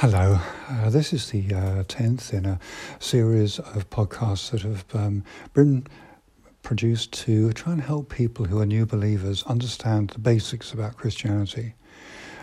Hello, 0.00 0.38
uh, 0.68 0.90
this 0.90 1.12
is 1.12 1.30
the 1.30 1.52
uh, 1.52 1.82
10th 1.82 2.32
in 2.32 2.46
a 2.46 2.60
series 3.00 3.58
of 3.58 3.90
podcasts 3.90 4.52
that 4.52 4.62
have 4.62 4.84
um, 4.94 5.24
been 5.54 5.88
produced 6.62 7.10
to 7.24 7.52
try 7.52 7.72
and 7.72 7.82
help 7.82 8.08
people 8.08 8.44
who 8.44 8.60
are 8.60 8.64
new 8.64 8.86
believers 8.86 9.42
understand 9.48 10.10
the 10.10 10.20
basics 10.20 10.72
about 10.72 10.96
Christianity. 10.96 11.74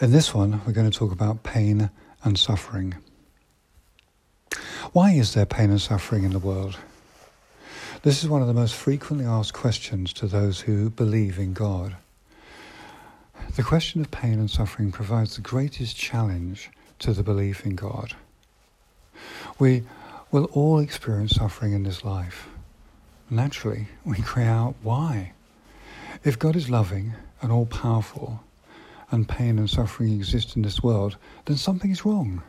In 0.00 0.10
this 0.10 0.34
one, 0.34 0.60
we're 0.66 0.72
going 0.72 0.90
to 0.90 0.98
talk 0.98 1.12
about 1.12 1.44
pain 1.44 1.88
and 2.24 2.36
suffering. 2.36 2.96
Why 4.90 5.12
is 5.12 5.34
there 5.34 5.46
pain 5.46 5.70
and 5.70 5.80
suffering 5.80 6.24
in 6.24 6.32
the 6.32 6.40
world? 6.40 6.76
This 8.02 8.24
is 8.24 8.28
one 8.28 8.42
of 8.42 8.48
the 8.48 8.54
most 8.54 8.74
frequently 8.74 9.24
asked 9.24 9.54
questions 9.54 10.12
to 10.14 10.26
those 10.26 10.62
who 10.62 10.90
believe 10.90 11.38
in 11.38 11.52
God. 11.52 11.94
The 13.54 13.62
question 13.62 14.00
of 14.00 14.10
pain 14.10 14.40
and 14.40 14.50
suffering 14.50 14.90
provides 14.90 15.36
the 15.36 15.42
greatest 15.42 15.96
challenge 15.96 16.72
to 17.00 17.12
the 17.12 17.22
belief 17.22 17.64
in 17.64 17.74
God. 17.74 18.14
We 19.58 19.84
will 20.30 20.46
all 20.46 20.78
experience 20.78 21.34
suffering 21.36 21.72
in 21.72 21.82
this 21.84 22.04
life. 22.04 22.48
Naturally, 23.30 23.88
we 24.04 24.18
cry 24.18 24.44
out, 24.44 24.74
why? 24.82 25.32
If 26.24 26.38
God 26.38 26.56
is 26.56 26.70
loving 26.70 27.14
and 27.40 27.52
all 27.52 27.66
powerful, 27.66 28.40
and 29.10 29.28
pain 29.28 29.58
and 29.58 29.70
suffering 29.70 30.12
exist 30.12 30.56
in 30.56 30.62
this 30.62 30.82
world, 30.82 31.16
then 31.44 31.56
something 31.56 31.90
is 31.90 32.04
wrong. 32.04 32.42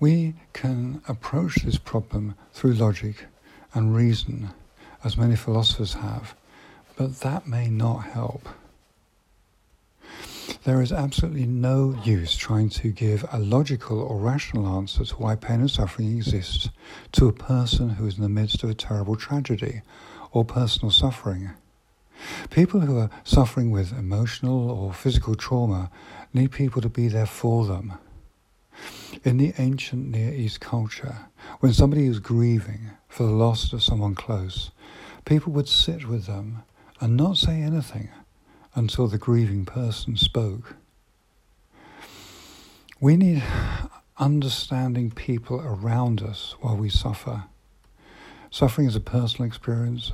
We 0.00 0.34
can 0.52 1.02
approach 1.06 1.56
this 1.56 1.78
problem 1.78 2.34
through 2.52 2.74
logic 2.74 3.26
and 3.74 3.94
reason, 3.94 4.50
as 5.02 5.16
many 5.16 5.36
philosophers 5.36 5.94
have, 5.94 6.34
but 6.96 7.20
that 7.20 7.46
may 7.46 7.68
not 7.68 7.98
help. 7.98 8.48
There 10.64 10.80
is 10.80 10.92
absolutely 10.92 11.44
no 11.44 11.94
use 12.04 12.34
trying 12.34 12.70
to 12.70 12.90
give 12.90 13.26
a 13.30 13.38
logical 13.38 14.00
or 14.00 14.16
rational 14.16 14.66
answer 14.66 15.04
to 15.04 15.14
why 15.16 15.36
pain 15.36 15.60
and 15.60 15.70
suffering 15.70 16.16
exists 16.16 16.70
to 17.12 17.28
a 17.28 17.34
person 17.34 17.90
who 17.90 18.06
is 18.06 18.16
in 18.16 18.22
the 18.22 18.30
midst 18.30 18.64
of 18.64 18.70
a 18.70 18.74
terrible 18.74 19.14
tragedy 19.14 19.82
or 20.32 20.42
personal 20.42 20.90
suffering. 20.90 21.50
People 22.48 22.80
who 22.80 22.96
are 22.96 23.10
suffering 23.24 23.72
with 23.72 23.92
emotional 23.92 24.70
or 24.70 24.94
physical 24.94 25.34
trauma 25.34 25.90
need 26.32 26.50
people 26.50 26.80
to 26.80 26.88
be 26.88 27.08
there 27.08 27.26
for 27.26 27.66
them. 27.66 27.98
In 29.22 29.36
the 29.36 29.52
ancient 29.58 30.08
Near 30.08 30.32
East 30.32 30.60
culture, 30.60 31.26
when 31.60 31.74
somebody 31.74 32.06
is 32.06 32.20
grieving 32.20 32.88
for 33.06 33.24
the 33.24 33.32
loss 33.32 33.70
of 33.74 33.82
someone 33.82 34.14
close, 34.14 34.70
people 35.26 35.52
would 35.52 35.68
sit 35.68 36.08
with 36.08 36.24
them 36.24 36.62
and 37.02 37.18
not 37.18 37.36
say 37.36 37.60
anything 37.60 38.08
until 38.74 39.06
the 39.06 39.18
grieving 39.18 39.64
person 39.64 40.16
spoke. 40.16 40.76
We 43.00 43.16
need 43.16 43.42
understanding 44.18 45.10
people 45.10 45.60
around 45.60 46.22
us 46.22 46.54
while 46.60 46.76
we 46.76 46.88
suffer. 46.88 47.44
Suffering 48.50 48.86
is 48.86 48.96
a 48.96 49.00
personal 49.00 49.46
experience, 49.46 50.12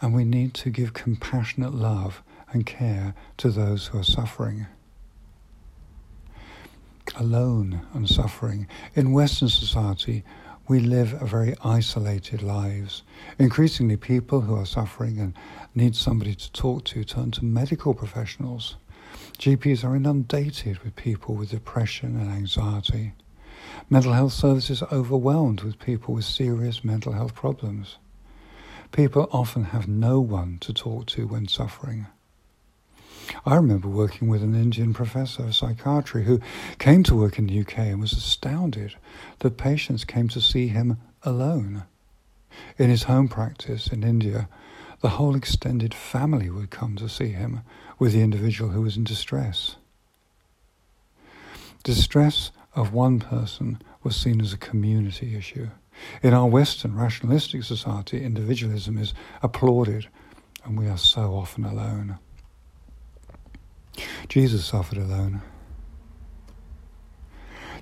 and 0.00 0.14
we 0.14 0.24
need 0.24 0.54
to 0.54 0.70
give 0.70 0.94
compassionate 0.94 1.74
love 1.74 2.22
and 2.52 2.64
care 2.64 3.14
to 3.38 3.50
those 3.50 3.88
who 3.88 3.98
are 3.98 4.04
suffering 4.04 4.66
alone 7.14 7.86
and 7.94 8.08
suffering. 8.08 8.66
In 8.94 9.12
Western 9.12 9.48
society, 9.48 10.24
we 10.68 10.80
live 10.80 11.08
very 11.22 11.54
isolated 11.64 12.42
lives. 12.42 13.02
Increasingly, 13.38 13.96
people 13.96 14.40
who 14.40 14.56
are 14.56 14.66
suffering 14.66 15.18
and 15.18 15.34
need 15.74 15.94
somebody 15.94 16.34
to 16.34 16.52
talk 16.52 16.84
to 16.86 17.04
turn 17.04 17.30
to 17.32 17.44
medical 17.44 17.94
professionals. 17.94 18.76
GPs 19.38 19.84
are 19.84 19.94
inundated 19.94 20.78
with 20.80 20.96
people 20.96 21.34
with 21.36 21.50
depression 21.50 22.18
and 22.18 22.30
anxiety. 22.30 23.12
Mental 23.88 24.12
health 24.12 24.32
services 24.32 24.82
are 24.82 24.92
overwhelmed 24.92 25.62
with 25.62 25.78
people 25.78 26.14
with 26.14 26.24
serious 26.24 26.82
mental 26.82 27.12
health 27.12 27.34
problems. 27.34 27.98
People 28.90 29.28
often 29.30 29.64
have 29.64 29.86
no 29.86 30.20
one 30.20 30.58
to 30.60 30.72
talk 30.72 31.06
to 31.06 31.28
when 31.28 31.46
suffering. 31.46 32.06
I 33.44 33.56
remember 33.56 33.88
working 33.88 34.28
with 34.28 34.42
an 34.42 34.54
Indian 34.54 34.94
professor 34.94 35.44
of 35.44 35.54
psychiatry 35.54 36.24
who 36.24 36.40
came 36.78 37.02
to 37.04 37.14
work 37.14 37.38
in 37.38 37.46
the 37.46 37.60
UK 37.60 37.78
and 37.78 38.00
was 38.00 38.12
astounded 38.12 38.96
that 39.40 39.56
patients 39.56 40.04
came 40.04 40.28
to 40.28 40.40
see 40.40 40.68
him 40.68 40.98
alone. 41.22 41.84
In 42.78 42.90
his 42.90 43.04
home 43.04 43.28
practice 43.28 43.88
in 43.88 44.02
India, 44.02 44.48
the 45.00 45.10
whole 45.10 45.36
extended 45.36 45.92
family 45.92 46.48
would 46.50 46.70
come 46.70 46.96
to 46.96 47.08
see 47.08 47.28
him 47.28 47.60
with 47.98 48.12
the 48.12 48.22
individual 48.22 48.70
who 48.70 48.82
was 48.82 48.96
in 48.96 49.04
distress. 49.04 49.76
Distress 51.84 52.50
of 52.74 52.92
one 52.92 53.20
person 53.20 53.80
was 54.02 54.16
seen 54.16 54.40
as 54.40 54.52
a 54.52 54.58
community 54.58 55.36
issue. 55.36 55.68
In 56.22 56.34
our 56.34 56.46
Western 56.46 56.94
rationalistic 56.94 57.62
society, 57.62 58.22
individualism 58.22 58.98
is 58.98 59.14
applauded, 59.42 60.08
and 60.64 60.78
we 60.78 60.88
are 60.88 60.98
so 60.98 61.34
often 61.34 61.64
alone. 61.64 62.18
Jesus 64.28 64.64
suffered 64.64 64.98
alone. 64.98 65.42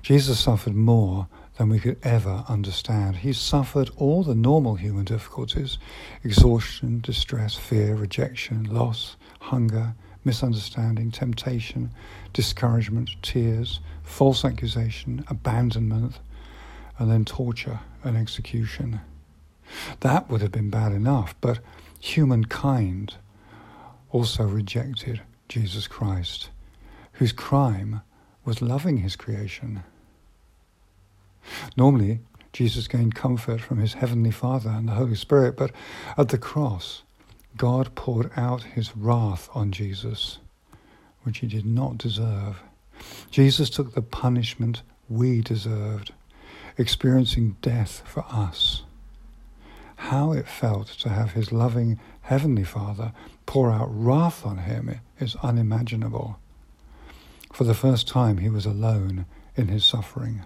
Jesus 0.01 0.39
suffered 0.39 0.75
more 0.75 1.27
than 1.57 1.69
we 1.69 1.79
could 1.79 1.97
ever 2.03 2.43
understand. 2.47 3.17
He 3.17 3.33
suffered 3.33 3.89
all 3.97 4.23
the 4.23 4.35
normal 4.35 4.75
human 4.75 5.05
difficulties 5.05 5.79
exhaustion, 6.23 6.99
distress, 7.01 7.55
fear, 7.55 7.95
rejection, 7.95 8.65
loss, 8.65 9.15
hunger, 9.39 9.95
misunderstanding, 10.23 11.11
temptation, 11.11 11.91
discouragement, 12.33 13.11
tears, 13.21 13.79
false 14.03 14.43
accusation, 14.45 15.23
abandonment, 15.27 16.19
and 16.99 17.09
then 17.09 17.25
torture 17.25 17.79
and 18.03 18.17
execution. 18.17 18.99
That 20.01 20.29
would 20.29 20.41
have 20.41 20.51
been 20.51 20.69
bad 20.69 20.91
enough, 20.91 21.35
but 21.41 21.59
humankind 21.99 23.15
also 24.11 24.43
rejected 24.43 25.21
Jesus 25.47 25.87
Christ, 25.87 26.49
whose 27.13 27.31
crime 27.31 28.01
was 28.43 28.61
loving 28.61 28.97
his 28.97 29.15
creation. 29.15 29.83
Normally, 31.75 32.19
Jesus 32.53 32.87
gained 32.87 33.15
comfort 33.15 33.59
from 33.59 33.79
his 33.79 33.95
heavenly 33.95 34.31
Father 34.31 34.69
and 34.69 34.87
the 34.87 34.93
Holy 34.93 35.15
Spirit, 35.15 35.57
but 35.57 35.71
at 36.17 36.29
the 36.29 36.37
cross, 36.37 37.03
God 37.57 37.93
poured 37.95 38.31
out 38.37 38.63
his 38.63 38.95
wrath 38.95 39.49
on 39.53 39.71
Jesus, 39.71 40.39
which 41.23 41.39
he 41.39 41.47
did 41.47 41.65
not 41.65 41.97
deserve. 41.97 42.61
Jesus 43.29 43.69
took 43.69 43.93
the 43.93 44.01
punishment 44.01 44.83
we 45.09 45.41
deserved, 45.41 46.13
experiencing 46.77 47.57
death 47.61 48.01
for 48.05 48.25
us. 48.29 48.84
How 49.95 50.31
it 50.33 50.47
felt 50.47 50.87
to 50.99 51.09
have 51.09 51.31
his 51.31 51.51
loving 51.51 51.99
Heavenly 52.21 52.63
Father 52.63 53.13
pour 53.45 53.71
out 53.71 53.87
wrath 53.89 54.45
on 54.45 54.59
him 54.59 54.99
is 55.19 55.35
unimaginable. 55.37 56.39
For 57.53 57.63
the 57.63 57.73
first 57.73 58.07
time, 58.07 58.39
he 58.39 58.49
was 58.49 58.65
alone 58.65 59.25
in 59.55 59.69
his 59.69 59.85
suffering. 59.85 60.43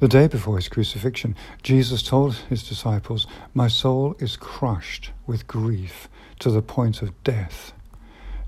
The 0.00 0.08
day 0.08 0.26
before 0.26 0.56
his 0.56 0.68
crucifixion, 0.68 1.36
Jesus 1.62 2.02
told 2.02 2.34
his 2.34 2.66
disciples, 2.66 3.26
My 3.54 3.68
soul 3.68 4.16
is 4.18 4.36
crushed 4.36 5.12
with 5.26 5.46
grief 5.46 6.08
to 6.40 6.50
the 6.50 6.62
point 6.62 7.02
of 7.02 7.22
death. 7.22 7.72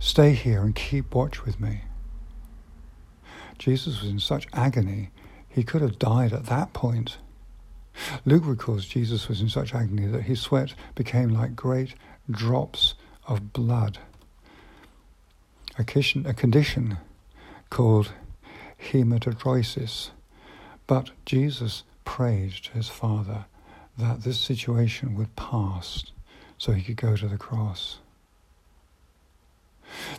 Stay 0.00 0.33
here 0.33 0.62
and 0.62 0.75
keep 0.75 1.15
watch 1.15 1.44
with 1.44 1.61
me. 1.61 1.83
Jesus 3.59 4.00
was 4.00 4.11
in 4.11 4.19
such 4.19 4.49
agony, 4.53 5.11
he 5.49 5.62
could 5.62 5.81
have 5.81 5.99
died 5.99 6.33
at 6.33 6.47
that 6.47 6.73
point. 6.73 7.19
Luke 8.25 8.47
records 8.47 8.87
Jesus 8.87 9.28
was 9.28 9.41
in 9.41 9.49
such 9.49 9.75
agony 9.75 10.06
that 10.06 10.22
his 10.22 10.41
sweat 10.41 10.75
became 10.94 11.28
like 11.31 11.55
great 11.55 11.94
drops 12.31 12.94
of 13.27 13.53
blood. 13.53 13.99
A 15.77 15.84
condition, 15.84 16.99
called 17.70 18.12
hematidrosis. 18.91 20.11
But 20.87 21.11
Jesus 21.26 21.82
prayed 22.05 22.52
to 22.64 22.73
his 22.73 22.88
Father 22.88 23.46
that 23.99 24.23
this 24.23 24.38
situation 24.38 25.17
would 25.17 25.35
pass 25.37 26.05
so 26.58 26.73
he 26.73 26.82
could 26.82 26.96
go 26.96 27.17
to 27.17 27.26
the 27.26 27.38
cross. 27.38 27.99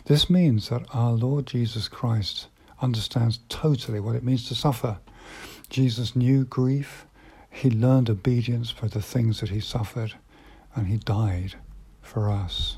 This 0.04 0.30
means 0.30 0.68
that 0.68 0.86
our 0.92 1.12
Lord 1.12 1.46
Jesus 1.46 1.88
Christ 1.88 2.48
understands 2.80 3.40
totally 3.48 4.00
what 4.00 4.16
it 4.16 4.24
means 4.24 4.46
to 4.48 4.54
suffer. 4.54 4.98
Jesus 5.70 6.14
knew 6.14 6.44
grief, 6.44 7.06
he 7.56 7.70
learned 7.70 8.10
obedience 8.10 8.70
for 8.70 8.86
the 8.86 9.00
things 9.00 9.40
that 9.40 9.48
he 9.48 9.60
suffered, 9.60 10.14
and 10.74 10.88
he 10.88 10.98
died 10.98 11.54
for 12.02 12.30
us. 12.30 12.76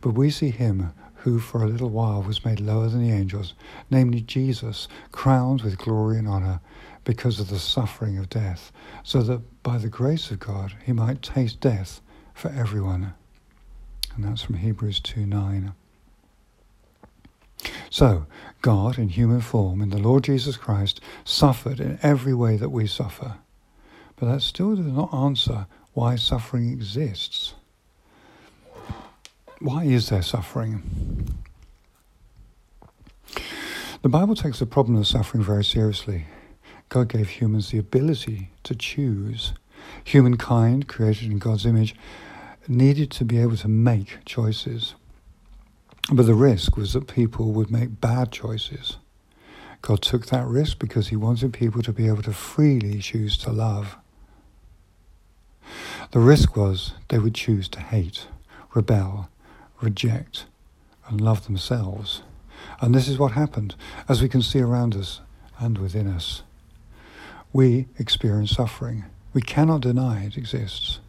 But 0.00 0.14
we 0.14 0.30
see 0.30 0.48
him 0.48 0.92
who 1.16 1.38
for 1.40 1.62
a 1.62 1.68
little 1.68 1.90
while 1.90 2.22
was 2.22 2.44
made 2.44 2.60
lower 2.60 2.88
than 2.88 3.02
the 3.02 3.14
angels, 3.14 3.52
namely 3.90 4.22
Jesus, 4.22 4.88
crowned 5.12 5.60
with 5.60 5.76
glory 5.76 6.18
and 6.18 6.26
honour 6.26 6.60
because 7.04 7.38
of 7.38 7.50
the 7.50 7.58
suffering 7.58 8.16
of 8.16 8.30
death, 8.30 8.72
so 9.02 9.22
that 9.22 9.62
by 9.62 9.76
the 9.76 9.90
grace 9.90 10.30
of 10.30 10.38
God 10.38 10.74
he 10.86 10.92
might 10.92 11.20
taste 11.20 11.60
death 11.60 12.00
for 12.32 12.48
everyone. 12.48 13.12
And 14.16 14.24
that's 14.24 14.42
from 14.42 14.56
Hebrews 14.56 15.00
2 15.00 15.26
9. 15.26 15.74
So, 17.90 18.26
God 18.64 18.98
in 18.98 19.10
human 19.10 19.42
form, 19.42 19.82
in 19.82 19.90
the 19.90 19.98
Lord 19.98 20.24
Jesus 20.24 20.56
Christ, 20.56 20.98
suffered 21.22 21.80
in 21.80 21.98
every 22.02 22.32
way 22.32 22.56
that 22.56 22.70
we 22.70 22.86
suffer. 22.86 23.34
But 24.16 24.32
that 24.32 24.40
still 24.40 24.74
does 24.74 24.86
not 24.86 25.12
answer 25.12 25.66
why 25.92 26.16
suffering 26.16 26.72
exists. 26.72 27.52
Why 29.58 29.84
is 29.84 30.08
there 30.08 30.22
suffering? 30.22 31.28
The 34.00 34.08
Bible 34.08 34.34
takes 34.34 34.60
the 34.60 34.66
problem 34.66 34.96
of 34.96 35.06
suffering 35.06 35.44
very 35.44 35.62
seriously. 35.62 36.24
God 36.88 37.10
gave 37.10 37.28
humans 37.28 37.70
the 37.70 37.76
ability 37.76 38.48
to 38.62 38.74
choose. 38.74 39.52
Humankind, 40.04 40.88
created 40.88 41.30
in 41.30 41.38
God's 41.38 41.66
image, 41.66 41.94
needed 42.66 43.10
to 43.10 43.26
be 43.26 43.38
able 43.40 43.58
to 43.58 43.68
make 43.68 44.24
choices. 44.24 44.94
But 46.12 46.26
the 46.26 46.34
risk 46.34 46.76
was 46.76 46.92
that 46.92 47.06
people 47.06 47.52
would 47.52 47.70
make 47.70 48.00
bad 48.00 48.30
choices. 48.30 48.98
God 49.80 50.02
took 50.02 50.26
that 50.26 50.46
risk 50.46 50.78
because 50.78 51.08
he 51.08 51.16
wanted 51.16 51.52
people 51.52 51.82
to 51.82 51.92
be 51.92 52.06
able 52.06 52.22
to 52.22 52.32
freely 52.32 52.98
choose 52.98 53.36
to 53.38 53.50
love. 53.50 53.96
The 56.12 56.20
risk 56.20 56.56
was 56.56 56.92
they 57.08 57.18
would 57.18 57.34
choose 57.34 57.68
to 57.70 57.80
hate, 57.80 58.26
rebel, 58.74 59.28
reject, 59.80 60.46
and 61.08 61.20
love 61.20 61.46
themselves. 61.46 62.22
And 62.80 62.94
this 62.94 63.08
is 63.08 63.18
what 63.18 63.32
happened, 63.32 63.74
as 64.08 64.22
we 64.22 64.28
can 64.28 64.42
see 64.42 64.60
around 64.60 64.94
us 64.94 65.20
and 65.58 65.78
within 65.78 66.06
us. 66.06 66.42
We 67.52 67.86
experience 67.98 68.52
suffering. 68.52 69.04
We 69.32 69.42
cannot 69.42 69.82
deny 69.82 70.24
it 70.24 70.36
exists. 70.36 71.00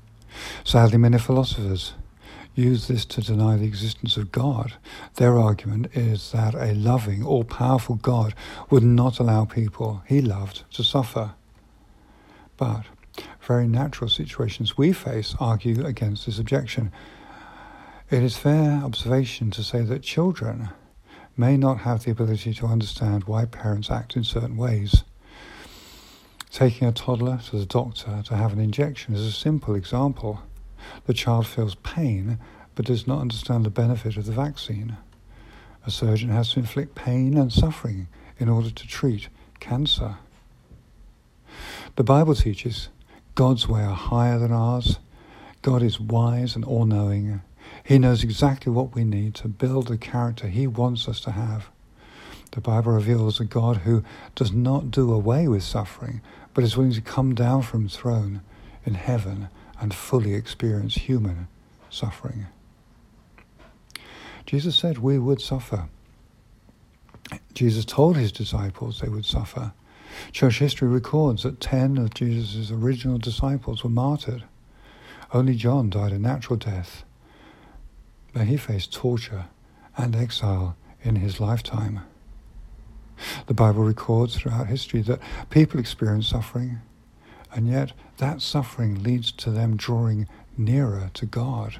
Sadly, 0.63 0.98
many 0.98 1.18
philosophers 1.18 1.94
use 2.56 2.88
this 2.88 3.06
to 3.06 3.22
deny 3.22 3.57
the 3.57 3.66
existence 3.66 4.18
of 4.18 4.31
God. 4.31 4.74
Their 5.16 5.38
argument 5.38 5.88
is 5.94 6.31
that 6.31 6.56
a 6.56 6.74
loving, 6.74 7.24
all 7.24 7.44
powerful 7.44 7.96
God 7.96 8.34
would 8.69 8.84
not 8.84 9.19
allow 9.19 9.46
people 9.46 10.02
he 10.07 10.22
loved 10.22 10.63
to 10.74 10.84
suffer. 10.84 11.34
But 12.57 12.86
very 13.42 13.68
natural 13.68 14.10
situations 14.10 14.78
we 14.78 14.94
face 14.94 15.36
argue 15.40 15.86
against 15.86 16.25
this 16.25 16.40
objection. 16.40 16.92
It 18.10 18.24
is 18.24 18.38
fair 18.38 18.81
observation 18.84 19.51
to 19.51 19.63
say 19.63 19.81
that 19.81 20.01
children 20.01 20.69
may 21.38 21.58
not 21.58 21.80
have 21.80 22.04
the 22.04 22.12
ability 22.12 22.54
to 22.54 22.66
understand 22.66 23.25
why 23.25 23.46
parents 23.46 23.92
act 23.92 24.16
in 24.16 24.24
certain 24.24 24.58
ways. 24.58 25.04
Taking 26.51 26.88
a 26.88 26.94
toddler 26.94 27.40
to 27.50 27.58
the 27.58 27.66
doctor 27.66 28.24
to 28.25 28.36
have 28.36 28.54
an 28.54 28.60
injection 28.60 29.13
is 29.13 29.25
a 29.25 29.31
simple 29.31 29.75
example. 29.75 30.42
The 31.06 31.14
child 31.14 31.48
feels 31.48 31.76
pain 31.76 32.40
but 32.76 32.86
does 32.86 33.08
not 33.08 33.22
understand 33.22 33.66
the 33.66 33.70
benefit 33.70 34.18
of 34.18 34.26
the 34.26 34.34
vaccine. 34.34 34.98
A 35.86 35.92
surgeon 35.92 36.30
has 36.30 36.52
to 36.52 36.60
inflict 36.60 36.96
pain 36.96 37.38
and 37.38 37.52
suffering 37.52 38.08
in 38.38 38.50
order 38.50 38.70
to 38.70 38.88
treat 38.88 39.30
cancer. 39.60 40.18
The 41.96 42.04
Bible 42.04 42.36
teaches 42.36 42.90
God's 43.36 43.68
way 43.68 43.82
are 43.82 43.96
higher 43.96 44.38
than 44.38 44.52
ours. 44.52 45.00
God 45.62 45.82
is 45.82 46.00
wise 46.00 46.56
and 46.56 46.66
all 46.66 46.86
knowing. 46.86 47.42
He 47.84 47.98
knows 47.98 48.24
exactly 48.24 48.72
what 48.72 48.94
we 48.94 49.04
need 49.04 49.36
to 49.36 49.48
build 49.48 49.88
the 49.88 49.98
character 49.98 50.48
He 50.48 50.68
wants 50.68 51.08
us 51.08 51.20
to 51.22 51.32
have. 51.32 51.70
The 52.52 52.62
Bible 52.62 52.92
reveals 52.92 53.40
a 53.40 53.46
God 53.46 53.78
who 53.78 54.04
does 54.34 54.52
not 54.52 54.92
do 54.92 55.14
away 55.14 55.48
with 55.48 55.64
suffering, 55.64 56.22
but 56.54 56.64
is 56.64 56.78
willing 56.78 56.94
to 56.94 57.02
come 57.02 57.36
down 57.36 57.62
from 57.62 57.84
his 57.84 57.96
throne 57.96 58.42
in 58.86 58.94
heaven 58.94 59.50
and 59.80 59.94
fully 59.94 60.33
experience 60.33 60.95
human 60.95 61.48
suffering. 61.89 62.48
Jesus 64.45 64.75
said 64.75 65.00
we 65.00 65.18
would 65.18 65.42
suffer. 65.42 65.89
Jesus 67.54 67.86
told 67.86 68.18
his 68.18 68.31
disciples 68.31 69.00
they 69.00 69.10
would 69.10 69.25
suffer. 69.25 69.74
Church 70.31 70.60
history 70.60 70.88
records 70.88 71.44
that 71.44 71.60
ten 71.60 71.98
of 71.98 72.13
Jesus' 72.13 72.72
original 72.72 73.18
disciples 73.18 73.83
were 73.83 73.89
martyred. 73.89 74.44
Only 75.33 75.56
John 75.56 75.89
died 75.89 76.12
a 76.12 76.19
natural 76.19 76.57
death, 76.57 77.04
but 78.33 78.48
he 78.48 78.57
faced 78.57 78.94
torture 78.94 79.45
and 79.98 80.16
exile 80.16 80.77
in 81.01 81.18
his 81.18 81.39
lifetime. 81.39 82.01
The 83.48 83.54
Bible 83.54 83.83
records 83.83 84.36
throughout 84.36 84.68
history 84.68 85.01
that 85.04 85.19
people 85.50 85.80
experience 85.80 86.27
suffering, 86.27 86.81
and 87.56 87.69
yet 87.69 87.94
that 88.18 88.42
suffering 88.42 89.02
leads 89.02 89.31
to 89.31 89.50
them 89.50 89.78
drawing 89.78 90.28
nearer 90.57 91.10
to 91.13 91.25
God. 91.25 91.80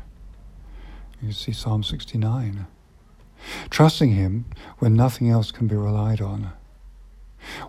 You 1.22 1.34
see 1.34 1.52
Psalm 1.52 1.84
69. 1.84 2.66
Trusting 3.70 4.12
Him 4.12 4.46
when 4.80 4.96
nothing 4.96 5.30
else 5.30 5.52
can 5.52 5.68
be 5.68 5.76
relied 5.76 6.22
on. 6.22 6.54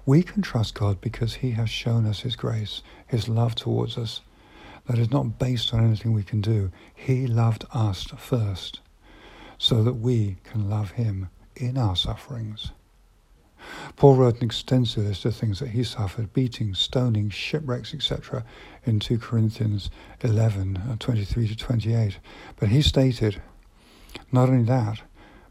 We 0.06 0.22
can 0.22 0.40
trust 0.40 0.74
God 0.74 1.00
because 1.00 1.34
He 1.34 1.50
has 1.52 1.68
shown 1.68 2.06
us 2.06 2.20
His 2.20 2.36
grace, 2.36 2.82
His 3.08 3.28
love 3.28 3.56
towards 3.56 3.98
us. 3.98 4.20
That 4.86 4.98
is 4.98 5.10
not 5.10 5.40
based 5.40 5.74
on 5.74 5.84
anything 5.84 6.12
we 6.12 6.22
can 6.22 6.40
do. 6.40 6.70
He 6.94 7.26
loved 7.26 7.64
us 7.74 8.04
first 8.16 8.80
so 9.58 9.82
that 9.82 9.94
we 9.94 10.36
can 10.44 10.70
love 10.70 10.92
Him 10.92 11.28
in 11.56 11.76
our 11.76 11.96
sufferings. 11.96 12.70
Paul 13.94 14.16
wrote 14.16 14.36
an 14.36 14.44
extensive 14.44 15.04
list 15.04 15.24
of 15.24 15.36
things 15.36 15.60
that 15.60 15.68
he 15.68 15.84
suffered 15.84 16.32
beatings, 16.32 16.78
stoning, 16.78 17.30
shipwrecks, 17.30 17.94
etc., 17.94 18.44
in 18.84 18.98
2 18.98 19.18
Corinthians 19.18 19.90
11 20.22 20.76
uh, 20.76 20.96
23 20.98 21.48
to 21.48 21.56
28. 21.56 22.18
But 22.56 22.70
he 22.70 22.82
stated, 22.82 23.40
not 24.32 24.48
only 24.48 24.64
that, 24.64 25.02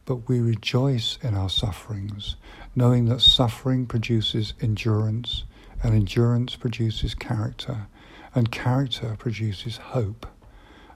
but 0.05 0.27
we 0.27 0.39
rejoice 0.39 1.17
in 1.23 1.35
our 1.35 1.49
sufferings, 1.49 2.35
knowing 2.75 3.05
that 3.05 3.21
suffering 3.21 3.85
produces 3.85 4.53
endurance, 4.61 5.43
and 5.81 5.93
endurance 5.93 6.55
produces 6.55 7.15
character, 7.15 7.87
and 8.33 8.51
character 8.51 9.15
produces 9.17 9.77
hope. 9.77 10.27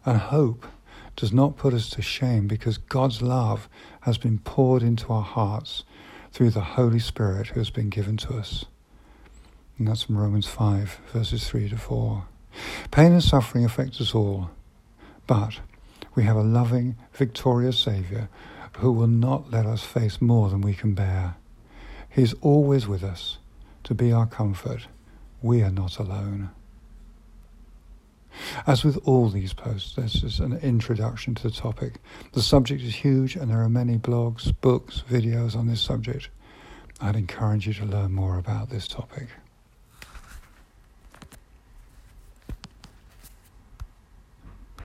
And 0.05 0.17
hope 0.17 0.65
does 1.15 1.33
not 1.33 1.57
put 1.57 1.73
us 1.73 1.89
to 1.89 2.01
shame 2.01 2.47
because 2.47 2.77
God's 2.77 3.21
love 3.21 3.67
has 4.01 4.17
been 4.17 4.39
poured 4.39 4.81
into 4.81 5.11
our 5.11 5.23
hearts 5.23 5.83
through 6.31 6.51
the 6.51 6.61
Holy 6.61 6.99
Spirit 6.99 7.47
who 7.47 7.59
has 7.59 7.69
been 7.69 7.89
given 7.89 8.17
to 8.17 8.35
us. 8.35 8.65
And 9.77 9.87
that's 9.87 10.03
from 10.03 10.17
Romans 10.17 10.47
5, 10.47 10.99
verses 11.13 11.47
3 11.47 11.69
to 11.69 11.77
4. 11.77 12.25
Pain 12.91 13.11
and 13.13 13.23
suffering 13.23 13.63
affect 13.63 14.01
us 14.01 14.13
all, 14.13 14.49
but 15.27 15.59
we 16.15 16.23
have 16.23 16.35
a 16.35 16.43
loving, 16.43 16.97
victorious 17.13 17.79
Saviour 17.79 18.29
who 18.77 18.91
will 18.91 19.07
not 19.07 19.51
let 19.51 19.65
us 19.65 19.83
face 19.83 20.21
more 20.21 20.49
than 20.49 20.61
we 20.61 20.73
can 20.73 20.93
bear. 20.93 21.35
He 22.09 22.21
is 22.21 22.35
always 22.41 22.87
with 22.87 23.03
us 23.03 23.37
to 23.83 23.93
be 23.93 24.11
our 24.11 24.25
comfort. 24.25 24.87
We 25.41 25.61
are 25.63 25.71
not 25.71 25.99
alone. 25.99 26.49
As 28.65 28.83
with 28.83 28.97
all 29.05 29.29
these 29.29 29.53
posts, 29.53 29.95
this 29.95 30.23
is 30.23 30.39
an 30.39 30.53
introduction 30.59 31.35
to 31.35 31.43
the 31.43 31.51
topic. 31.51 31.95
The 32.33 32.41
subject 32.41 32.81
is 32.81 32.95
huge 32.95 33.35
and 33.35 33.49
there 33.51 33.61
are 33.61 33.69
many 33.69 33.97
blogs, 33.97 34.53
books, 34.61 35.03
videos 35.09 35.55
on 35.55 35.67
this 35.67 35.81
subject. 35.81 36.29
I'd 37.01 37.15
encourage 37.15 37.67
you 37.67 37.73
to 37.75 37.85
learn 37.85 38.11
more 38.11 38.37
about 38.37 38.69
this 38.69 38.87
topic. 38.87 39.29